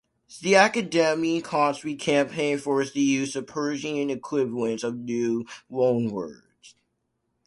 [0.41, 6.73] The academy constantly campaigns for the use of Persian equivalents of new loanwords.